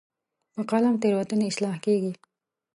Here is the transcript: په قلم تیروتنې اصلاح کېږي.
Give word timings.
په 0.53 0.61
قلم 0.69 0.93
تیروتنې 1.01 1.45
اصلاح 1.51 1.75
کېږي. 1.85 2.13